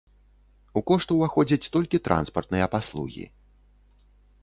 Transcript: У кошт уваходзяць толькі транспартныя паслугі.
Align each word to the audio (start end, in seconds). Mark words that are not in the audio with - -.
У 0.81 0.83
кошт 0.91 1.07
уваходзяць 1.17 1.71
толькі 1.77 2.01
транспартныя 2.09 2.71
паслугі. 2.75 3.25